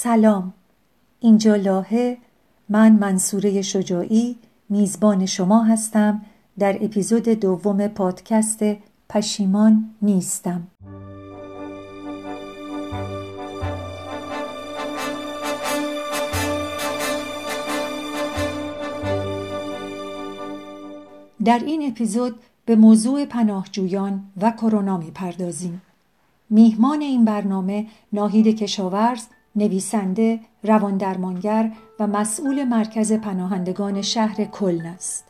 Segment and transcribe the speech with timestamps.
[0.00, 0.54] سلام.
[1.20, 2.18] اینجا لاهه
[2.68, 4.36] من منصوره شجاعی
[4.68, 6.22] میزبان شما هستم.
[6.58, 8.64] در اپیزود دوم پادکست
[9.08, 10.66] پشیمان نیستم.
[21.44, 22.34] در این اپیزود
[22.64, 25.82] به موضوع پناهجویان و کرونا می‌پردازیم.
[26.50, 29.26] میهمان این برنامه ناهید کشاورز
[29.58, 35.24] نویسنده رواندرمانگر و مسئول مرکز پناهندگان شهر کلن است.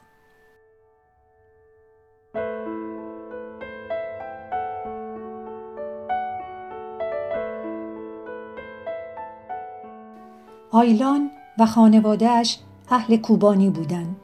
[10.70, 12.58] آیلان و خانوادهش
[12.91, 14.16] اهل کوبانی بودند.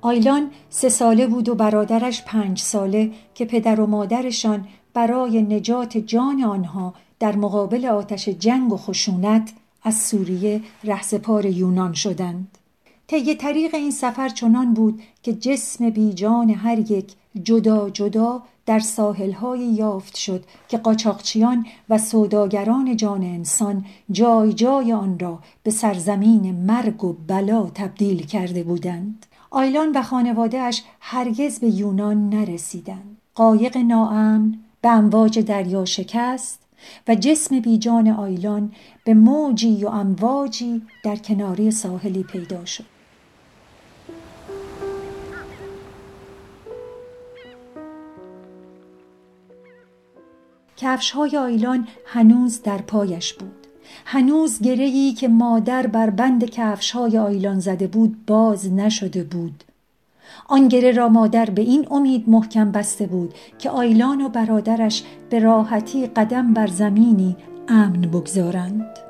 [0.00, 6.42] آیلان سه ساله بود و برادرش پنج ساله که پدر و مادرشان برای نجات جان
[6.42, 12.58] آنها در مقابل آتش جنگ و خشونت از سوریه رهسپار یونان شدند.
[13.06, 17.12] طی طریق این سفر چنان بود که جسم بیجان هر یک
[17.42, 25.18] جدا جدا در ساحلهای یافت شد که قاچاقچیان و سوداگران جان انسان جای جای آن
[25.18, 29.26] را به سرزمین مرگ و بلا تبدیل کرده بودند.
[29.50, 33.16] آیلان و خانوادهش هرگز به یونان نرسیدند.
[33.34, 36.67] قایق ناامن به امواج دریا شکست
[37.08, 38.72] و جسم بیجان آیلان
[39.04, 42.84] به موجی و امواجی در کناری ساحلی پیدا شد.
[50.76, 53.66] کفش های آیلان هنوز در پایش بود.
[54.04, 59.64] هنوز گرهی که مادر بر بند کفش های آیلان زده بود باز نشده بود.
[60.48, 65.38] آن گره را مادر به این امید محکم بسته بود که آیلان و برادرش به
[65.38, 67.36] راحتی قدم بر زمینی
[67.68, 69.07] امن بگذارند.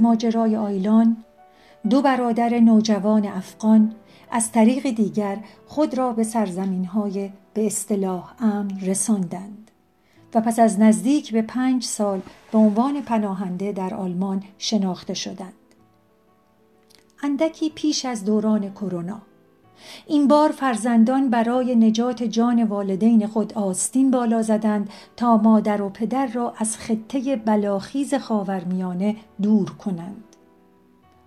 [0.00, 1.16] ماجرای آیلان
[1.90, 3.94] دو برادر نوجوان افغان
[4.30, 9.70] از طریق دیگر خود را به سرزمین های به اصطلاح امن رساندند
[10.34, 12.20] و پس از نزدیک به پنج سال
[12.52, 15.52] به عنوان پناهنده در آلمان شناخته شدند.
[17.22, 19.22] اندکی پیش از دوران کرونا
[20.06, 26.26] این بار فرزندان برای نجات جان والدین خود آستین بالا زدند تا مادر و پدر
[26.26, 30.24] را از خطه بلاخیز خاورمیانه دور کنند.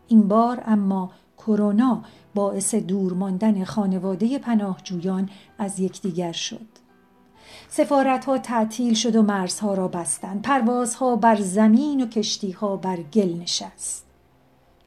[0.07, 2.03] این بار اما کرونا
[2.35, 6.67] باعث دور ماندن خانواده پناهجویان از یکدیگر شد.
[7.69, 10.41] سفارت ها تعطیل شد و مرزها را بستند.
[10.41, 14.10] پروازها بر زمین و کشتیها بر گل نشست.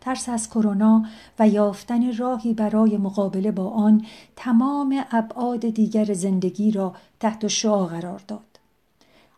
[0.04, 1.04] ترس از کرونا
[1.38, 4.04] و یافتن راهی برای مقابله با آن
[4.36, 8.60] تمام ابعاد دیگر زندگی را تحت شعا قرار داد.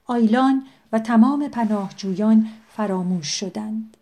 [0.06, 0.62] آیلان
[0.92, 3.96] و تمام پناهجویان فراموش شدند.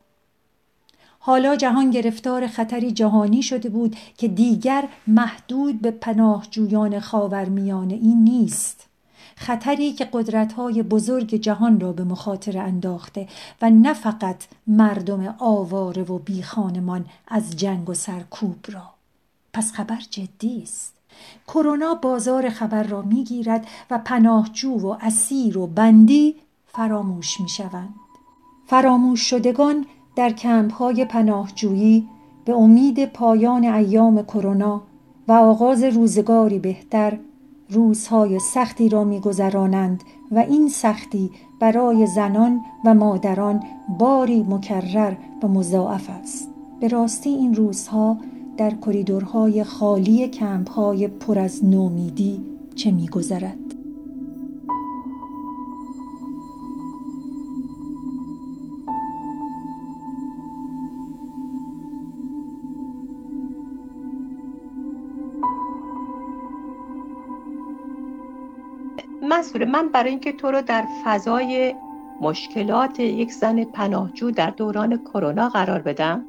[1.18, 8.86] حالا جهان گرفتار خطری جهانی شده بود که دیگر محدود به پناهجویان خاورمیانه این نیست.
[9.36, 13.28] خطری که قدرت‌های بزرگ جهان را به مخاطره انداخته
[13.62, 18.90] و نه فقط مردم آواره و بیخانمان از جنگ و سرکوب را.
[19.52, 20.94] پس خبر جدی است.
[21.48, 27.94] کرونا بازار خبر را می‌گیرد و پناهجو و اسیر و بندی فراموش می‌شوند.
[28.66, 32.08] فراموش شدگان در کمپ‌های پناهجویی
[32.44, 34.82] به امید پایان ایام کرونا
[35.28, 37.18] و آغاز روزگاری بهتر
[37.70, 41.30] روزهای سختی را میگذرانند و این سختی
[41.60, 43.62] برای زنان و مادران
[43.98, 46.48] باری مکرر و مضاعف است.
[46.80, 48.18] به راستی این روزها
[48.56, 52.40] در کریدورهای خالی کمپهای پر از نومیدی
[52.74, 53.63] چه میگذرد؟
[69.44, 71.74] مسئول من برای اینکه تو رو در فضای
[72.20, 76.24] مشکلات یک زن پناهجو در دوران کرونا قرار بدم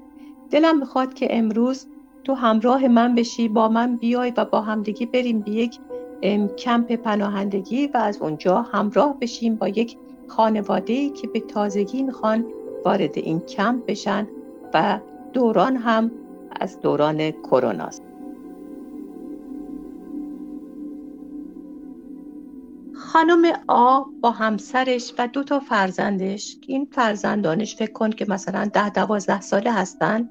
[0.52, 1.88] دلم می‌خواد که امروز
[2.24, 5.80] تو همراه من بشی با من بیای و با همدیگه بریم به یک
[6.58, 9.98] کمپ پناهندگی و از اونجا همراه بشیم با یک
[10.28, 12.46] خانواده که به تازگی می‌خوان
[12.86, 14.28] وارد این کمپ بشن
[14.74, 15.00] و
[15.34, 16.12] دوران هم
[16.60, 17.90] از دوران کرونا
[23.16, 28.90] خانم آ با همسرش و دو تا فرزندش این فرزندانش فکر کن که مثلا ده
[28.90, 30.30] دوازده ساله هستن.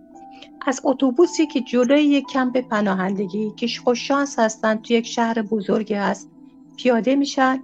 [0.66, 6.30] از اتوبوسی که جلوی یک کمپ پناهندگی که خوششانس هستن تو یک شهر بزرگی هست
[6.76, 7.62] پیاده میشن.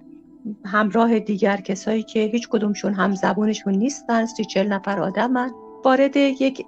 [0.64, 5.50] همراه دیگر کسایی که هیچ کدومشون هم زبونشون نیستن سی چل نفر آدمن.
[5.84, 6.66] وارد یک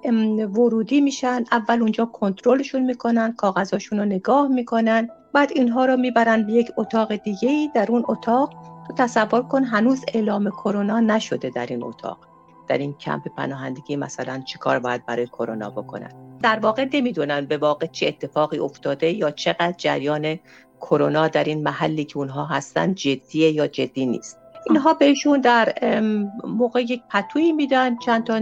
[0.53, 1.43] ورودی میشن.
[1.51, 5.09] اول اونجا کنترلشون می‌کنن کاغذاشون رو نگاه می‌کنن.
[5.33, 8.53] بعد اینها رو می‌برن به یک اتاق دیگه ای در اون اتاق
[8.87, 12.17] تو تصور کن هنوز اعلام کرونا نشده در این اتاق.
[12.67, 16.11] در این کمپ پناهندگی مثلا چیکار باید برای کرونا بکنن؟
[16.41, 20.39] در واقع نمی‌دونن به واقع چه اتفاقی افتاده یا چقدر جریان
[20.81, 24.39] کرونا در این محلی که اونها هستن جدیه یا جدی نیست.
[24.69, 25.73] اینها بهشون در
[26.47, 27.97] موقع یک پتویی میدن.
[27.97, 28.39] چند تا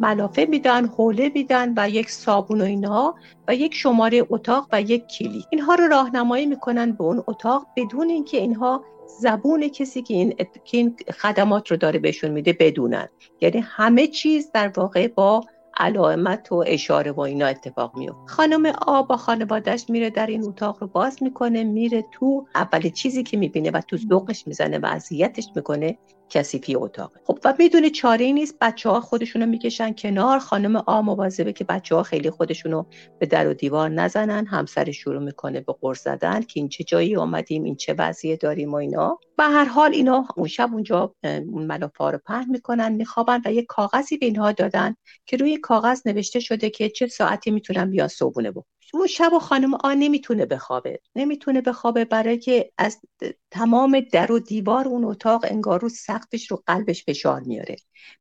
[0.00, 3.14] ملافه میدن حوله میدن و یک صابون و اینها
[3.48, 5.44] و یک شماره اتاق و یک کلید.
[5.50, 8.84] اینها رو راهنمایی می‌کنن به اون اتاق بدون اینکه اینها
[9.20, 13.08] زبون کسی که این, که این خدمات رو داره بهشون میده بدونن.
[13.40, 15.44] یعنی همه چیز در واقع با
[15.76, 20.76] علامت و اشاره و اینا اتفاق میفته خانم آ با خانوادهش میره در این اتاق
[20.80, 25.48] رو باز می‌کنه میره تو اول چیزی که می‌بینه و تو ذوقش می‌زنه و اذیتش
[25.56, 25.98] می‌کنه.
[26.30, 30.38] کثیفی اتاقه خب و می‌دونه چاره ای نیست بچه ها خودشونو می‌کشن کنار.
[30.38, 32.84] خانم آ مواظبه که بچه ها خیلی خودشونو
[33.18, 34.46] به در و دیوار نزنن.
[34.46, 38.72] همسر شروع می‌کنه به قرص زدن که این چه جایی آمدیم این چه وضعیه داریم
[38.72, 39.18] و اینا.
[39.38, 43.62] و هر حال اینا اون شب اونجا اون ملافه رو پهن می‌کنن میخوابن و یه
[43.62, 44.94] کاغذی به اینها دادن
[45.26, 49.38] که روی کاغذ نوشته شده که چه ساعتی می‌تونن بیان صبونه بخورن اون شب و
[49.38, 51.00] خانم آ نمی‌تونه بخوابه.
[51.16, 53.00] نمی‌تونه بخوابه برای که از
[53.50, 57.76] تمام در و دیوار اون اتاق انگار رو سقفش رو قلبش فشار میاره.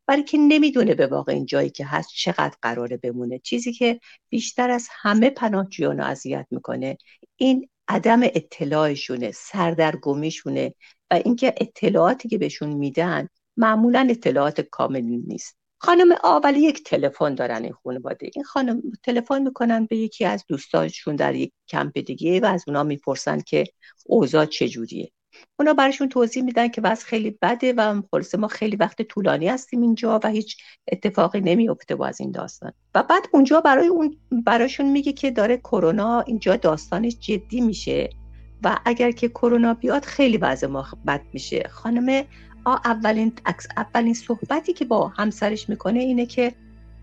[0.07, 3.39] برای که نمی‌دونه به واقع این جایی که هست چقدر قراره بمونه.
[3.39, 4.00] چیزی که
[4.30, 6.98] بیشتر از همه پناهجویان رو اذیت می‌کنه
[7.36, 10.74] این عدم اطلاعشونه سردرگمیشونه
[11.12, 13.27] و اینکه اطلاعاتی که بهشون میدن
[13.57, 15.58] معمولا اطلاعات کاملی نیست.
[15.81, 18.29] خانم ولی یک تلفن دارن این خانواده.
[18.35, 22.83] این خانم تلفن می‌کنن به یکی از دوستانشون در یک کمپ دیگه و از اونا
[22.83, 23.63] می‌پرسن که
[24.05, 25.11] اوضاع چجوریه.
[25.59, 29.81] اونا براشون توضیح میدن که وضع خیلی بده و خلاصه ما خیلی وقت طولانی هستیم
[29.81, 30.57] اینجا و هیچ
[30.91, 32.73] اتفاقی نمیفته با از این داستان.
[32.95, 38.09] و بعد اونجا برای اون براشون میگه که داره کرونا اینجا داستانش جدی میشه
[38.63, 41.63] و اگر که کرونا بیاد خیلی وضع ما بد میشه.
[41.69, 42.25] خانم
[42.65, 43.33] اولین
[43.77, 46.53] اولین صحبتی که با همسرش می‌کنه اینه که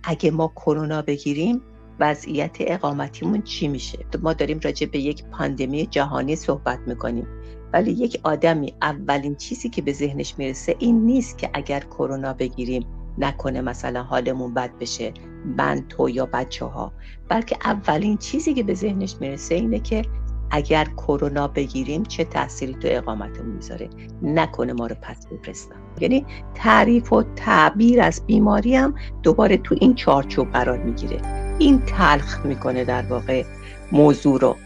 [0.05, 1.63] اگه ما کرونا بگیریم
[2.01, 7.27] وضعیت اقامتیمون چی میشه؟ ما داریم راجع به یک پاندمی جهانی صحبت می‌کنیم.
[7.73, 12.87] ولی یک آدمی اولین چیزی که به ذهنش می‌رسه این نیست که اگر کرونا بگیریم
[13.19, 15.13] نکنه مثلا حالمون بد بشه
[15.59, 16.93] من تو یا بچه ها
[17.29, 20.03] بلکه اولین چیزی که به ذهنش می‌رسه اینه که
[20.51, 23.89] اگر کرونا بگیریم چه تأثیری تو اقامتمون می‌ذاره؟
[24.23, 25.77] نکنه ما رو پس بفرستن.
[26.01, 31.21] یعنی تعریف و تعبیر از بیماری هم دوباره تو این چارچوب قرار می‌گیره.
[31.59, 33.45] این تلخ می‌کنه در واقع
[33.93, 34.57] موضوع رو.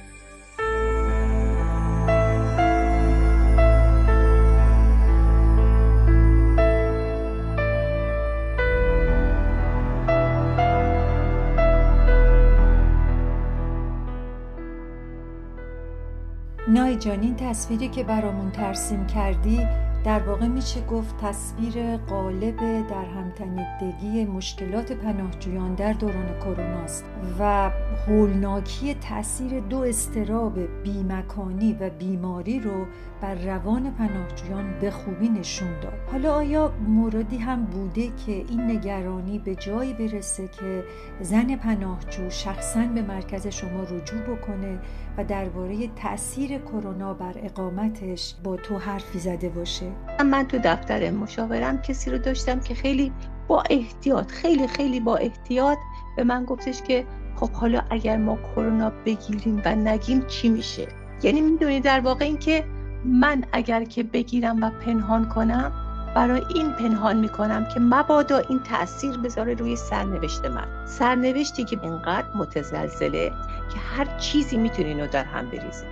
[17.01, 19.67] نای جان این تصویری که برامون ترسیم کردی
[20.05, 22.57] در واقع میشه گفت تصویر قالب
[22.89, 27.05] در همتنیدگی مشکلات پناهجویان در دوران کرونا است
[27.39, 27.71] و
[28.09, 32.87] هولناکی تاثیر دو استراب بیمکانی و بیماری رو
[33.21, 35.93] بر روان پناهجویان به خوبی نشون داد.
[36.13, 40.85] حالا آیا موردی هم بوده که این نگرانی به جایی برسه که
[41.21, 44.79] زن پناهجو شخصا به مرکز شما رجوع بکنه
[45.19, 49.90] و درباره تاثیر کرونا بر اقامتش با تو حرفی زده باشه؟
[50.25, 53.13] من تو دفتر مشاورم کسی رو داشتم که خیلی
[53.49, 55.79] با احتیاط خیلی خیلی با احتیاط
[56.17, 57.07] به من گفتش که
[57.37, 60.89] خب حالا اگر ما کرونا بگیریم و نگیم چی میشه؟
[61.23, 62.65] یعنی می‌دونی در واقع این که
[63.05, 65.73] من اگر که بگیرم و پنهان کنم
[66.15, 70.87] برای این پنهان می‌کنم که مبادا این تاثیر بذاره روی سرنوشت من.
[70.87, 73.29] سرنوشتی که اینقدر متزلزله
[73.73, 75.87] که هر چیزی می‌تونه اینو در هم بریزه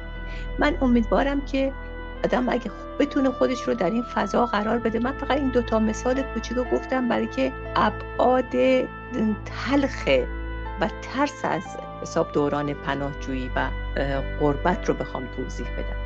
[0.58, 1.72] من امیدوارم که
[2.24, 4.98] آدم اگه بتونه خودش رو در این فضا قرار بده.
[4.98, 8.50] من فقط این دوتا مثال کوچیک گفتم برای که ابعاد
[9.44, 10.26] تلخ
[10.80, 11.62] و ترس از
[12.02, 13.70] حساب دوران پناهجویی و
[14.40, 15.96] قربت رو بخوام توضیح بدم.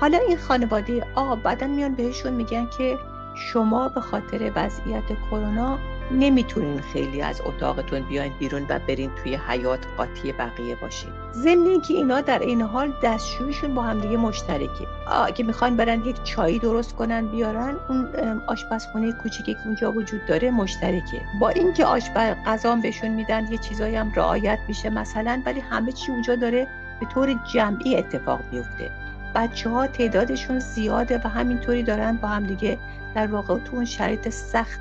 [0.00, 2.98] حالا این خانواده آ بعدا میان بهشون میگن که
[3.34, 5.78] شما به خاطر وضعیت کرونا
[6.10, 11.10] نمی‌تونین خیلی از اتاقتون بیاین بیرون و برین توی حیات قاطی بقیه باشین.
[11.32, 14.86] ضمن اینکه اینا در این حال دستشویشون با هم دیگه مشترکه.
[15.26, 18.08] اگه می‌خوان برن یک چایی درست کنن بیارن اون
[18.46, 21.20] آشپزخونه کوچیکی که اونجا وجود داره مشترکه.
[21.40, 26.12] با اینکه آشپز غذا بهشون میدن یه چیزایی هم رعایت میشه مثلا ولی همه چی
[26.12, 26.66] اونجا داره
[27.00, 28.90] به طور جمعی اتفاق میفته.
[29.34, 32.78] بچه ها تعدادشون زیاده و همینطوری دارن با هم دیگه
[33.14, 34.80] در واقع تو اون شرایط سخت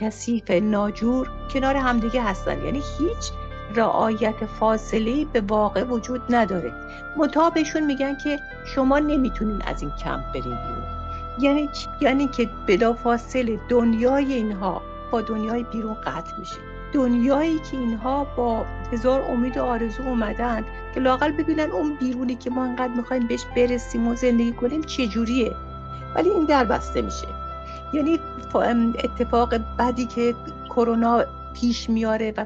[0.00, 2.64] کثیف ناجور کنار همدیگه هستن.
[2.64, 3.32] یعنی هیچ
[3.74, 6.72] رعایت فاصله به واقع وجود نداره.
[7.16, 10.84] مطابشون میگن که شما نمی‌تونین از این کمپ برین بیرون.
[11.40, 11.68] یعنی
[12.00, 16.56] یعنی که بلا فاصله دنیای اینها با دنیای بیرون قطع میشه.
[16.92, 22.50] دنیایی که اینها با هزار امید و آرزو اومدن که لاقل ببینن اون بیرونی که
[22.50, 25.52] ما انقدر می‌خوایم بهش برسیم و زندگی کنیم چجوریه.
[26.14, 27.26] ولی این در بسته میشه.
[27.94, 28.20] یعنی
[29.04, 30.34] اتفاق بدی که
[30.68, 31.24] کرونا
[31.54, 32.44] پیش میاره و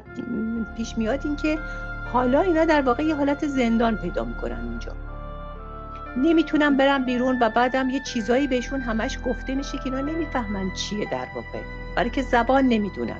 [0.77, 1.59] پیش میاد این که
[2.13, 4.91] حالا اینا در واقع یه حالت زندان پیدا می‌کنن اونجا
[6.17, 11.05] نمی‌تونم برم بیرون و بعدم یه چیزایی بهشون همش گفته میشه که اینا نمی‌فهمن چیه
[11.11, 11.59] در واقع.
[11.95, 13.19] برای که زبان نمی‌دونن.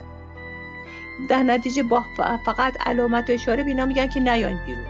[1.29, 2.03] در نتیجه با
[2.45, 4.85] فقط علامت و اشاره بینا میگن که نیاین بیرون.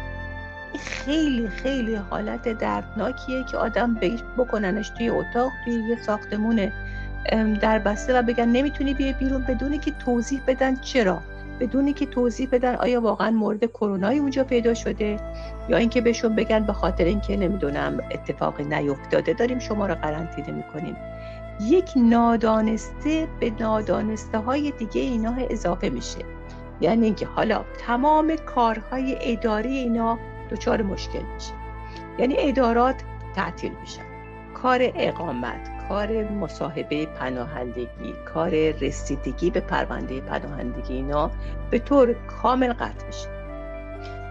[0.80, 4.00] خیلی خیلی حالت دردناکیه که آدم
[4.38, 6.72] بکننش توی اتاق توی یه ساختمون
[7.62, 11.22] در بسته و بگن نمی‌تونی بیای بیرون بدونی که توضیح بدن چرا.
[11.60, 15.20] بدونی که توضیح بدن آیا واقعا مورد کرونای اونجا پیدا شده
[15.70, 19.34] یا اینکه بهشون بگن به خاطر اینکه نمی‌دونم اتفاقی نیفتاده.
[19.34, 20.96] داریم شما رو قرنطینه می‌کنیم.
[21.62, 26.20] یک نادانسته به نادانسته های دیگه اینا اضافه میشه.
[26.82, 30.20] یعنی اینکه حالا تمام کارهای اداری اینا
[30.52, 31.54] دچار مشکل میشه.
[32.20, 32.96] یعنی ادارات
[33.36, 34.02] تعطیل میشن.
[34.54, 35.79] کار اقامت.
[35.90, 41.32] کار مصاحبه پناهندگی کار رسیدگی به پرونده پناهندگی اینا
[41.70, 43.30] به طور کامل قطع میشه.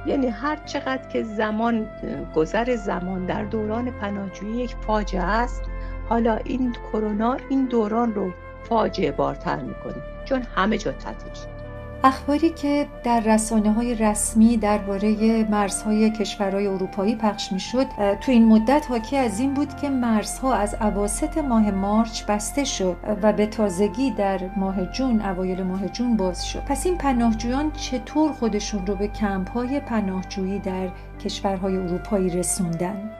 [0.07, 1.89] یعنی هر چقدر که زمان
[2.35, 5.63] گذر زمان در دوران پناهجویی یک فاجعه است
[6.09, 8.33] حالا این کرونا این دوران رو
[8.69, 11.58] فاجعه بارتر می‌کنه چون همه جا تعطیل شد
[12.05, 17.87] اخباری که در رسانه های رسمی درباره مرزهای کشورهای اروپایی پخش می شد
[18.21, 22.97] تو این مدت حاکی از این بود که مرزها از عواست ماه مارچ بسته شد
[23.23, 28.33] و به تازگی در ماه جون اوایل ماه جون باز شد پس این پناهجویان چطور
[28.33, 30.89] خودشون رو به کمپ های پناهجویی در
[31.25, 33.11] کشورهای اروپایی رسوندن؟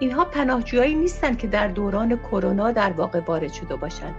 [0.00, 4.14] اینها پناهجویایی نیستن که در دوران کرونا در واقع وارد شده باشند.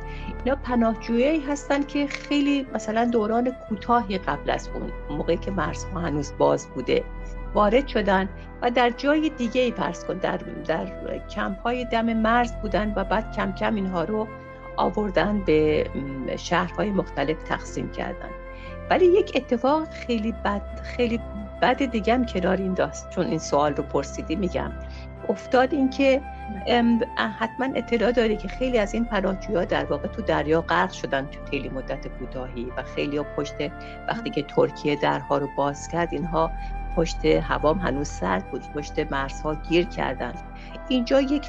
[0.46, 6.34] اینا پناهجویایی هستند که خیلی مثلا دوران کوتاهی قبل از اون موقعی که مرزها هنوز
[6.38, 7.04] باز بوده
[7.54, 8.30] وارد شدن
[8.62, 10.88] و در جای دیگه ای پرس کن در, در
[11.30, 14.28] کمپ های دم مرز بودن و بعد کم کم اینها رو
[14.78, 15.90] آوردن به
[16.38, 18.30] شهرهای مختلف تقسیم کردن.
[18.90, 21.20] ولی یک اتفاق خیلی بد خیلی
[21.62, 23.10] بد دیگه هم کنار این داست.
[23.10, 24.72] چون این سوال رو پرسیدی میگم.
[25.30, 26.22] افتاد اینکه
[27.40, 31.40] حتما اطلاع داری که خیلی از این پناهجوها در واقع تو دریا غرق شدن تو
[31.50, 33.56] خیلی مدت کوتاهی و خیلی ها پشت
[34.08, 36.52] وقتی که ترکیه درها رو باز کرد اینها
[36.96, 40.34] پشت هوام هنوز سرد بود پشت مرزها گیر کردن.
[40.90, 41.48] اینجا یک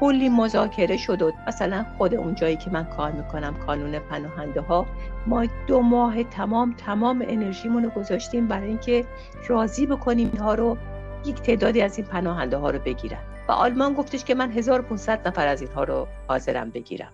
[0.00, 4.86] کلی مذاکره شد و مثلا خود اون جایی که من کار می‌کنم کانون پناهنده ها
[5.26, 9.04] ما دو ماه تمام تمام انرژیمون رو گذاشتیم برای اینکه
[9.48, 10.76] راضی بکنیم اینها رو
[11.26, 13.18] یک تعدادی از این پناهنده ها رو بگیرن.
[13.48, 17.12] و آلمان گفتش که من 1500 نفر از اینها رو حاضرم بگیرم.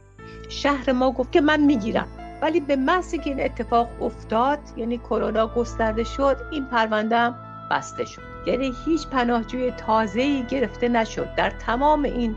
[0.49, 2.09] شهر ما گفت که من می‌گیرم.
[2.43, 7.35] ولی به محضی که این اتفاق افتاد یعنی کرونا گسترده شد این پرونده
[7.71, 8.23] بسته شد.
[8.47, 11.35] یعنی هیچ پناهجوی تازه‌ای گرفته نشد.
[11.35, 12.37] در تمام این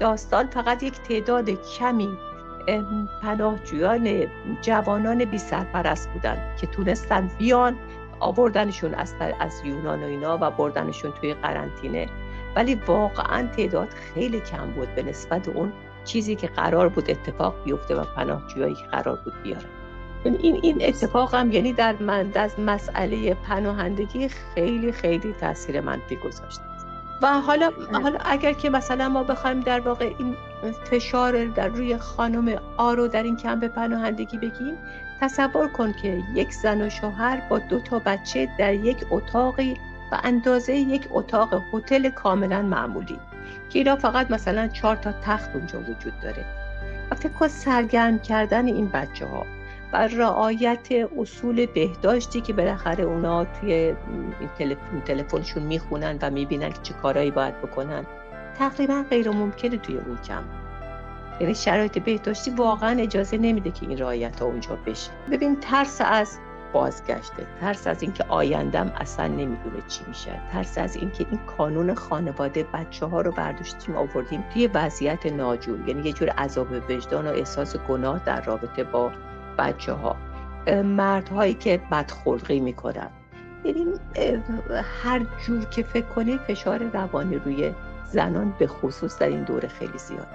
[0.00, 2.08] داستان فقط یک تعداد کمی
[3.22, 4.26] پناهجویان
[4.62, 7.76] جوانان بی سرپرست بودن که تونستن بیان
[8.20, 12.08] آوردنشون از, از یونان و اینا و بردنشون توی قرنطینه.
[12.56, 15.72] ولی واقعا تعداد خیلی کم بود به نسبت اون
[16.04, 19.32] چیزی که قرار بود اتفاق بیفته و پناهجویی که قرار بود
[20.24, 26.16] یعنی این این اتفاق هم یعنی در من از مسئله پناهندگی خیلی خیلی تاثیر منفی
[26.16, 26.62] گذاشته
[27.22, 30.36] و حالا حالا اگر که مثلا ما بخوایم در واقع این
[30.90, 34.74] فشار در روی خانم آرو در این کمپ پناهندگی بگیم.
[35.20, 39.76] تصور کن که یک زن و شوهر با دو تا بچه در یک اتاقی
[40.12, 43.18] و اندازه یک اتاق هتل کاملا معمولی.
[43.70, 46.44] که اینا فقط مثلا چهار تا تخت اونجا وجود داره.
[47.10, 49.46] و فکر کن سرگرم کردن این بچه ها
[49.92, 53.94] و رعایت اصول بهداشتی که بالاخره اونا توی
[55.06, 58.06] تلفنشون می‌خونن و می‌بینن که چه کارهایی باید بکنن.
[58.58, 60.42] تقریبا غیر ممکنه توی اون کم
[61.40, 65.10] یعنی شرایط بهداشتی واقعا اجازه نمیده که این رعایت ها اونجا بشه.
[65.30, 66.38] ببین ترس از
[66.72, 72.66] بازگشته ترس از اینکه آیندم اصلا نمی‌دونه چی میشه ترس از اینکه این قانون خانواده
[72.74, 77.76] بچه ها رو برداشتیم آوردیم توی وضعیت ناجور یعنی یه جور عذاب وجدان و احساس
[77.76, 79.12] گناه در رابطه با
[79.58, 80.16] بچه ها
[80.82, 83.10] مردهایی که بدخلقی می‌کنن.
[83.64, 83.86] یعنی
[85.02, 87.72] هر جور که فکر کنی فشار روانی روی
[88.12, 90.26] زنان به خصوص در این دوره خیلی زیاد.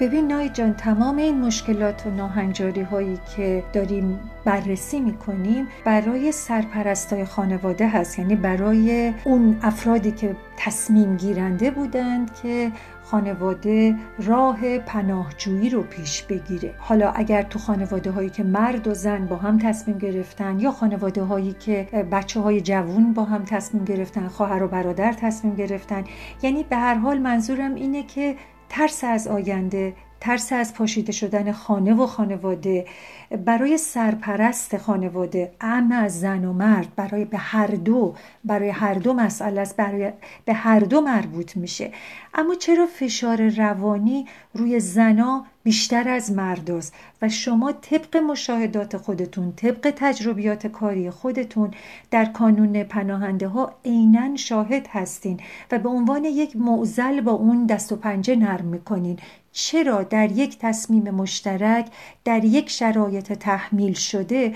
[0.00, 7.24] ببین نای جان تمام این مشکلات و ناهنجاری هایی که داریم بررسی می‌کنیم برای سرپرستای
[7.24, 8.18] خانواده هست.
[8.18, 12.72] یعنی برای اون افرادی که تصمیم گیرنده بودند که
[13.04, 16.74] خانواده راه پناهجویی رو پیش بگیره.
[16.78, 21.22] حالا اگر تو خانواده هایی که مرد و زن با هم تصمیم گرفتن یا خانواده
[21.22, 26.04] هایی که بچه های جوون با هم تصمیم گرفتن خواهر و برادر تصمیم گرفتن
[26.42, 28.36] یعنی به هر حال منظورم اینه که
[28.68, 32.86] ترس از آینده ترس از پاشیده شدن خانه و خانواده
[33.44, 38.14] برای سرپرست خانواده ام از زن و مرد برای به هر دو
[38.44, 40.12] برای هر دو مسئله است برای
[40.44, 41.92] به هر دو مربوط میشه.
[42.34, 49.92] اما چرا فشار روانی روی زنا بیشتر از مرداست و شما طبق مشاهدات خودتون طبق
[49.96, 51.70] تجربیات کاری خودتون
[52.10, 55.40] در کانون پناهنده ها عینا شاهد هستین
[55.72, 59.18] و به عنوان یک معزل با اون دست و پنجه نرم می‌کنین.
[59.52, 61.86] چرا در یک تصمیم مشترک
[62.24, 64.54] در یک شرایط تحمیل شده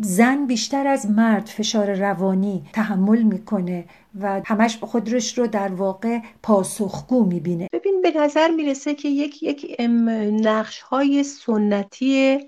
[0.00, 3.84] زن بیشتر از مرد فشار روانی تحمل می‌کنه
[4.20, 9.80] و همش خودش رو در واقع پاسخگو می‌بینه؟ ببین به نظر می‌رسه که یک یک
[10.42, 12.38] نقش های سنتی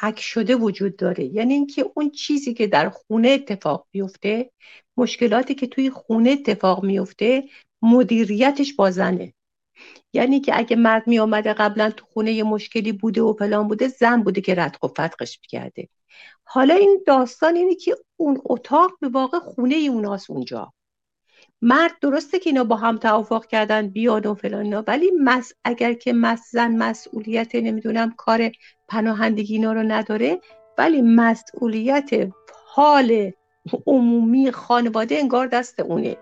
[0.00, 1.24] حک شده وجود داره.
[1.24, 4.50] یعنی اینکه اون چیزی که در خونه اتفاق میفته
[4.96, 7.44] مشکلاتی که توی خونه اتفاق میفته
[7.82, 9.32] مدیریتش با زنه.
[10.12, 13.88] یعنی که اگه مرد می آمده قبلا تو خونه یه مشکلی بوده و پلان بوده
[13.88, 15.88] زن بوده که رد و فتقش کرده
[16.44, 20.72] حالا این داستان اینه که اون اتاق به واقع خونه اوناست اونجا.
[21.62, 25.92] مرد درسته که اینا با هم توافق کردن بیاد و فلان اینا ولی مس اگر
[25.92, 28.50] که مس زن مسئولیت نمی‌دونم کار
[28.88, 30.40] پناهندگی اینا رو نداره
[30.78, 32.10] ولی مسئولیت
[32.66, 33.30] حال
[33.86, 36.16] عمومی خانواده انگار دست اونه.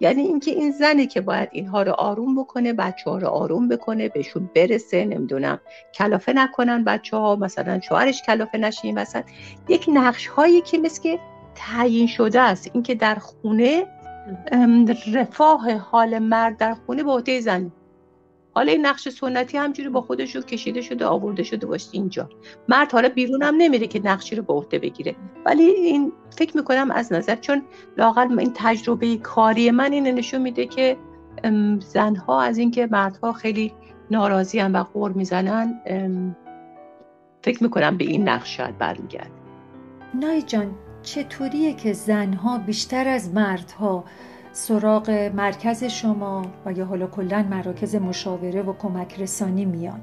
[0.00, 4.08] یعنی اینکه این زنی که باید اینها رو آروم بکنه بچه ها رو آروم بکنه
[4.08, 5.60] بهشون برسه نمی‌دونم
[5.94, 9.24] کلافه نکنن بچه ها مثلا شوهرش کلافه نشین وسط.
[9.68, 11.16] یک نقش هایی که مثل
[11.54, 12.70] تعیین شده است.
[12.74, 13.86] اینکه در خونه
[15.14, 17.72] رفاه حال مرد در خونه به عهده زن
[18.54, 22.28] حالا این نقش سنتی همجوری با خودش رو کشیده شده آورده شده باشه اینجا.
[22.68, 25.16] مرد حالا بیرون هم نمیره که نقشی رو به عهده بگیره.
[25.46, 27.62] ولی این فکر می‌کنم از نظر چون
[27.98, 30.96] لاقل این تجربه کاری من این نشون میده که
[31.80, 33.72] زنها از اینکه مردها خیلی
[34.10, 35.80] ناراضی هم و قور می‌زنن
[37.42, 39.30] فکر می‌کنم به این نقش شاید برمیگرد
[40.14, 44.04] نای جان چطوریه که زنها بیشتر از مردها
[44.52, 50.00] سراغ مرکز شما و یا حالا کلا مراکز مشاوره و کمک رسانی میان.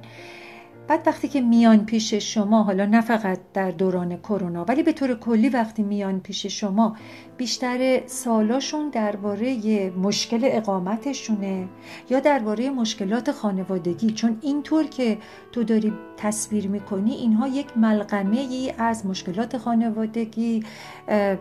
[0.88, 5.14] بعد وقتی که میان پیش شما حالا نه فقط در دوران کرونا ولی به طور
[5.16, 6.96] کلی وقتی میان پیش شما
[7.38, 11.68] بیشتر سالاشون درباره مشکل اقامتشونه
[12.10, 14.12] یا درباره مشکلات خانوادگی.
[14.12, 15.18] چون اینطور که
[15.52, 20.64] تو داری تصویر می‌کنی اینها یک ملغمه ای از مشکلات خانوادگی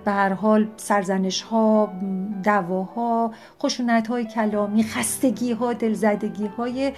[0.04, 1.92] به هر حال سرزنش ها
[2.44, 3.32] دواها
[3.62, 6.92] خشونت های کلامی خستگی ها دلزدگی های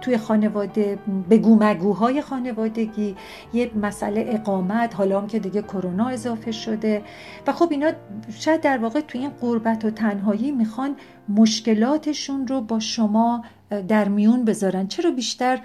[0.00, 0.98] توی خانواده
[1.30, 3.16] بگو مگوهای خانوادگی
[3.52, 7.02] یه مسئله اقامت حالا هم که دیگه کرونا اضافه شده.
[7.46, 7.92] و خب اینا
[8.30, 10.96] شاید در واقع توی این قربت و تنهایی می‌خوان
[11.28, 13.44] مشکلاتشون رو با شما
[13.88, 14.86] در میون بذارن.
[14.86, 15.60] چرا بیشتر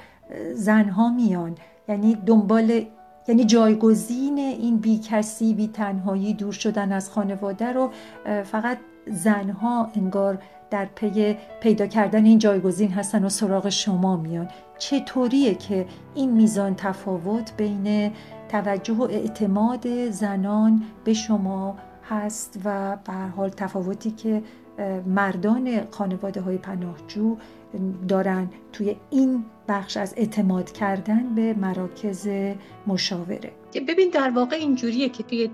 [0.53, 1.55] زنها میان؟
[1.89, 2.85] یعنی دنبال
[3.27, 7.91] یعنی جایگزین این بی کسی بی تنهایی دور شدن از خانواده رو
[8.43, 8.77] فقط
[9.11, 10.39] زنها انگار
[10.69, 14.49] در پی پیدا کردن این جایگزین هستن و سراغ شما میان.
[14.77, 18.11] چطوریه که این میزان تفاوت بین
[18.49, 21.77] توجه و اعتماد زنان به شما
[22.09, 24.43] هست و به حال تفاوتی که
[25.05, 27.37] مردان خانواده های پناهجو
[28.07, 32.29] دارن توی این بخش از اعتماد کردن به مراکز
[32.87, 33.51] مشاوره.
[33.73, 35.49] ببین در واقع اینجوریه که توی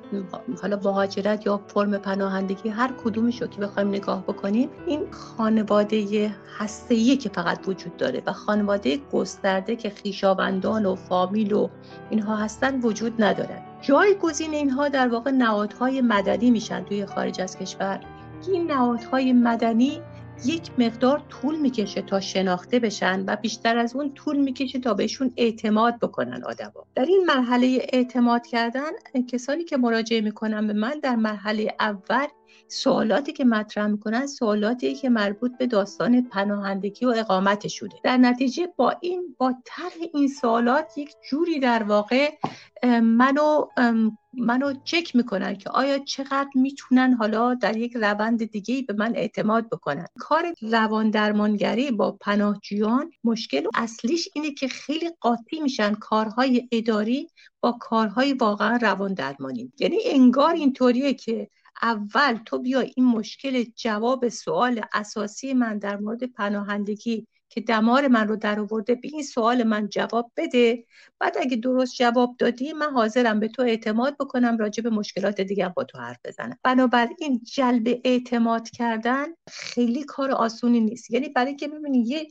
[0.62, 7.18] حالا مهاجرت یا فرم پناهندگی هر کدومش رو که بخوایم نگاه بکنیم این خانواده هسته‌ایه
[7.18, 11.70] که فقط وجود داره و خانواده گسترده که خیشاوندان و فامیل و
[12.10, 13.62] اینها هستن وجود ندارن.
[13.82, 18.00] جایگزین اینها در واقع نهادهای مدنی میشن توی خارج از کشور.
[18.46, 20.02] که این نهادهای مدنی
[20.46, 25.34] یک مقدار طول می‌کشه تا شناخته بشن و بیشتر از اون طول می‌کشه تا بهشون
[25.38, 26.86] اعتماد بکنن آدما.
[26.96, 28.92] در این مرحله اعتماد کردن
[29.32, 32.28] کسانی که مراجعه می‌کنن به من در مرحله اول
[32.68, 38.68] سوالاتی که مطرح می‌کنن سوالاتی که مربوط به داستان پناهندگی و اقامت شده در نتیجه
[38.78, 42.30] با این با طرح این سوالات یک جوری در واقع
[43.02, 43.66] منو
[44.34, 49.70] منو چک می‌کنن که آیا چقدر می‌تونن حالا در یک روند دیگه به من اعتماد
[49.70, 50.08] بکنن.
[50.20, 57.28] کار روان درمانگری با پناهجویان مشکل اصلیش اینه که خیلی قاطی میشن کارهای اداری
[57.62, 59.72] با کارهای واقعا روان درمانی.
[59.80, 61.50] یعنی انگار اینطوریه که
[61.82, 68.28] اول تو بیا این مشکل جواب سوال اساسی من در مورد پناهندگی که دمار من
[68.28, 70.86] رو در آورده به این سوال من جواب بده.
[71.20, 75.70] بعد اگه درست جواب دادی من حاضرم به تو اعتماد بکنم راجع به مشکلات دیگه
[75.70, 76.58] با تو حرف بزنم.
[76.64, 81.12] بنابراین جلب اعتماد کردن خیلی کار آسونی نیست.
[81.12, 82.28] یعنی برای اینکه ببینی یه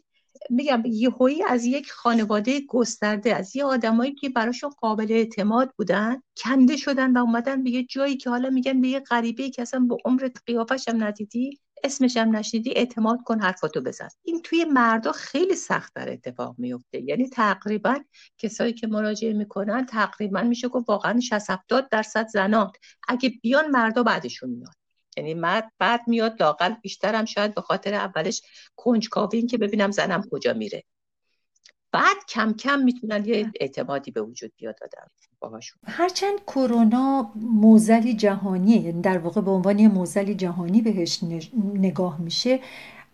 [0.51, 6.77] میگم یهویی از یک خانواده گسترده از یه آدمایی که براشون قابل اعتماد بودن کنده
[6.77, 9.97] شدن و اومدن به یه جایی که حالا میگن به یه غریبه که اصلا به
[10.05, 14.09] عمرت قیافش هم ندیدی اسمش هم نشنیدی اعتماد کن حرفاتو بزن.
[14.23, 17.99] این توی مردا خیلی سخت در اتفاق میفته یعنی تقریبا
[18.39, 22.73] کسایی که مراجعه می‌کنن تقریبا میشه گفت واقعا 60 70 درصد زنان.
[23.09, 24.82] اگه بیان مردا بعدشون میاد.
[25.17, 28.43] یعنی مرد بعد میاد لاقل بیشترم شاید به خاطر اولش
[28.77, 30.85] کنجکاوی که ببینم زنم کجا میره.
[31.93, 35.79] بعد کم کم می‌تونن یه اعتمادی به وجود بیاد آدم باهاشون.
[35.87, 41.23] هرچند کرونا موزلی جهانیه یعنی در واقع به عنوان یه موزلی جهانی بهش
[41.75, 42.61] نگاه میشه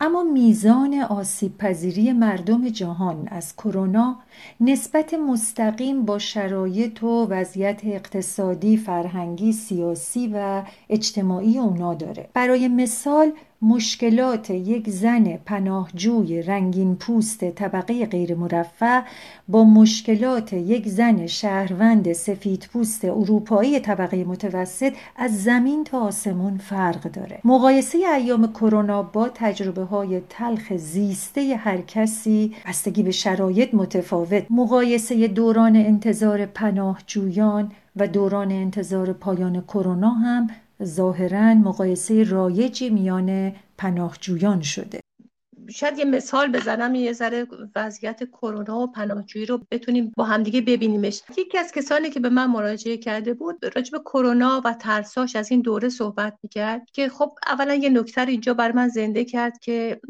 [0.00, 4.16] اما میزان آسیب پذیری مردم جهان از کرونا
[4.60, 12.28] نسبت مستقیم با شرایط و وضعیت اقتصادی، فرهنگی، سیاسی و اجتماعی اونا داره.
[12.34, 19.00] برای مثال مشکلات یک زن پناهجوی رنگین پوست طبقه غیر مرفع
[19.48, 27.02] با مشکلات یک زن شهروند سفید پوست اروپایی طبقه متوسط از زمین تا آسمون فرق
[27.02, 27.40] داره.
[27.44, 34.46] مقایسه ایام کرونا با تجربه های تلخ زیسته هر کسی بستگی به شرایط متفاوت.
[34.50, 40.46] مقایسه دوران انتظار پناهجویان و دوران انتظار پایان کرونا هم
[40.84, 45.00] ظاهرا مقایسه رایجی میان پناهجویان شده.
[45.70, 51.22] شاید یه مثال بزنم یه ذره وضعیت کرونا و پناهجویی رو بتونیم با همدیگه ببینیمش.
[51.38, 55.50] یکی از کسانی که به من مراجعه کرده بود راجع به کرونا و ترساش از
[55.50, 60.00] این دوره صحبت می‌کرد که خب اولا یه نکته اینجا بر من زنده کرد که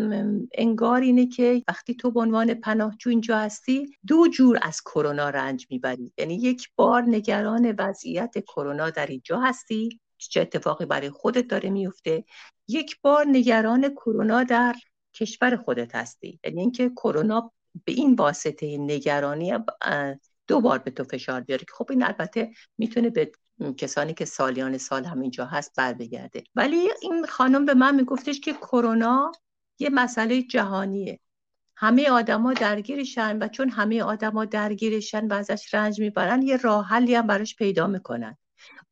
[0.55, 5.67] انگار اینه که وقتی تو به عنوان پناهجو اینجا هستی دو جور از کرونا رنج
[5.71, 6.13] می‌بری.
[6.19, 12.25] یعنی یک بار نگران وضعیت کرونا در اینجا هستی چه اتفاقی برای خودت داره میفته.
[12.69, 14.75] یک بار نگران کرونا در
[15.15, 16.41] کشور خودت هستی.
[16.45, 17.53] یعنی اینکه کرونا
[17.85, 19.53] به این واسطه نگرانی
[20.47, 23.33] دو بار به تو فشار بیاره که خب این البته می‌تونه به
[23.77, 28.53] کسانی که سالیان سال همینجا هست بر بگرده ولی این خانم به من میگفتش که
[28.53, 29.33] کرونا
[29.79, 31.21] یه مسئله جهانیه.
[31.77, 37.15] همه آدما درگیرشن و چون همه آدما درگیرشن و ازش رنج می‌برن یه راه حلی
[37.15, 38.37] هم براش پیدا می‌کنن.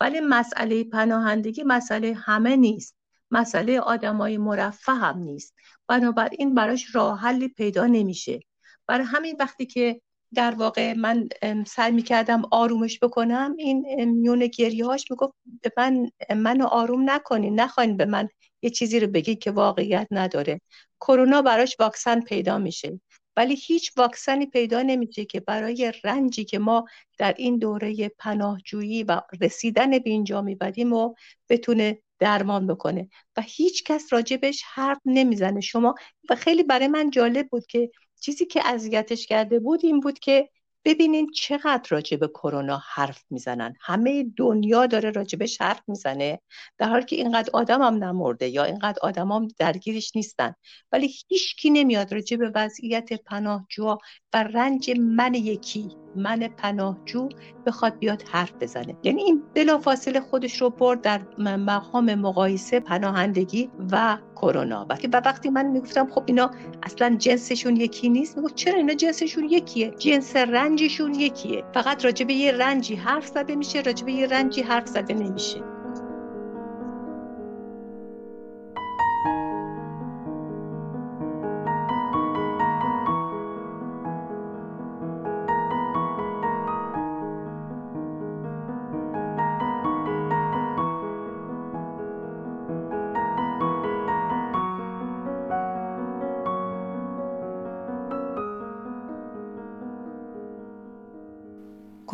[0.01, 2.97] ولی مسئله پناهندگی مسئله همه نیست.
[3.31, 5.55] مسئله آدمای مرفه هم نیست.
[5.89, 8.41] بنابراین براش راه حلی پیدا نمیشه.
[8.87, 10.01] برای همین وقتی که
[10.35, 11.29] در واقع من
[11.67, 18.05] سعی می‌کردم آرومش بکنم این میون گریهاش می‌گفت به من منو آروم نکنین نخواین به
[18.05, 18.29] من
[18.63, 20.61] یه چیزی رو بگی که واقعیت نداره.
[21.01, 23.01] کرونا براش واکسن پیدا میشه.
[23.37, 26.85] ولی هیچ واکسنی پیدا نمیشه که برای رنجی که ما
[27.19, 31.15] در این دوره پناهجویی و رسیدن به اینجا می‌بریم و
[31.49, 33.09] بتونه درمان بکنه.
[33.37, 35.61] و هیچ کس راجبش حرف نمی‌زنه.
[35.61, 35.95] شما
[36.31, 40.49] و خیلی برای من جالب بود که چیزی که اذیتش کرده بود این بود که
[40.87, 43.75] ببینین چقدر راجع به کرونا حرف می‌زنن.
[43.81, 46.41] همه دنیا داره راجبش حرف می‌زنه.
[46.79, 50.55] در حالی که اینقدر آدم هم نمرده یا اینقدر آدم هم درگیرش نیستن.
[50.93, 53.99] ولی هیچکی نمیاد راجع به وضعیت پناهجو
[54.37, 57.29] و رنج من یکی من پناهجو
[57.67, 58.97] بخواد بیاد حرف بزنه.
[59.03, 64.87] یعنی این بلافاصله خودش رو برد در مقام مقایسه پناهندگی و کرونا.
[65.13, 66.51] و وقتی من می‌گفتم خب اینا
[66.83, 71.65] اصلا جنسشون یکی نیست می‌گفت چرا اینا جنسشون یکیه؟ جنس رنجشون یکیه.
[71.75, 75.76] فقط راجع به یه رنجی حرف زده میشه راجع به یه رنجی حرف زده نمیشه.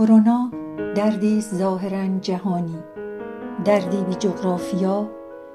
[0.02, 0.50] کرونا
[0.96, 2.78] دردی ظاهرا جهانی.
[3.64, 5.10] دردی بی جغرافیا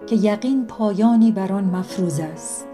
[0.10, 2.68] که یقین پایانی بر آن مفروض است.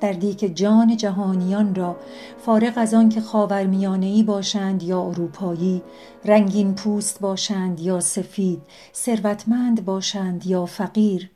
[0.00, 1.96] دردی که جان جهانیان را
[2.38, 5.82] فارغ از آن که خاورمیانه‌ای باشند یا اروپایی
[6.24, 8.62] رنگین پوست باشند یا سفید
[8.94, 11.30] ثروتمند باشند یا فقیر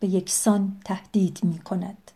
[0.00, 2.10] به یکسان تهدید می کند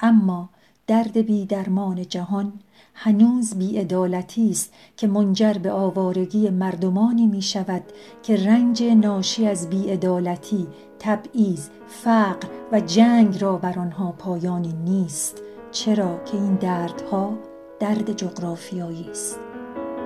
[0.00, 0.48] اما
[0.86, 2.52] درد بی درمان جهان
[2.94, 7.82] هنوز بیعدالتی است که منجر به آوارگی مردمانی می شود
[8.22, 10.66] که رنج ناشی از بیعدالتی
[10.98, 15.42] تبعیض فقر و جنگ را بر آنها پایانی نیست.
[15.70, 17.38] چرا که این دردها
[17.80, 19.40] درد جغرافیایی است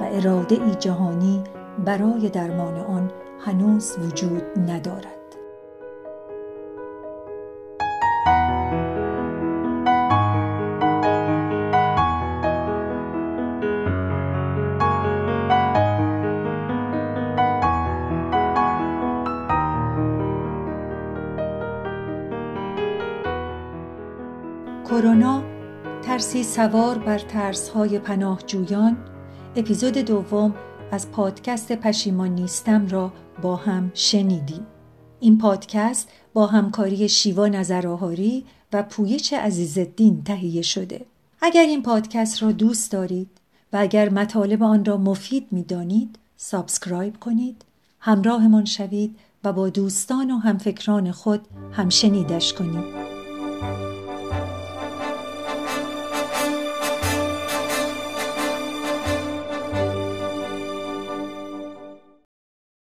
[0.01, 1.43] و اراده ای جهانی
[1.85, 3.11] برای درمان آن
[3.45, 5.18] هنوز وجود ندارد.
[26.19, 28.97] ترسی سوار بر ترسهای پناهجویان
[29.57, 30.55] اپیزود دوم
[30.91, 34.67] از پادکست پشیمان نیستم را با هم شنیدیم.
[35.21, 41.07] این پادکست با همکاری شیوا نظرآهاری و پویچ عزیزالدین تهیه شده.
[41.41, 43.31] اگر این پادکست را دوست دارید
[43.73, 47.65] و اگر مطالب آن را مفید می دانید subscribe کنید
[48.01, 51.41] همراهمان شوید و با دوستان و همفکران خود
[51.73, 53.08] همشنیدش کنید.